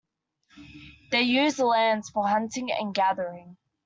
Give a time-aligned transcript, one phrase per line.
[1.11, 3.57] They used the lands for hunting and gathering.